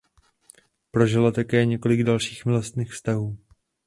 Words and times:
Prožila 0.91 1.31
také 1.31 1.65
několik 1.65 2.03
dalších 2.03 2.45
milostných 2.45 2.91
vztahů. 2.93 3.37